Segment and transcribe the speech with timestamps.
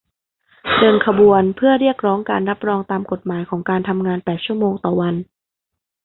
[0.77, 5.15] เดินขบวนเพื่อเรียกร้องการรับรองตามกฎหมายของการทำงานแปดชั่วโมงต่อวัน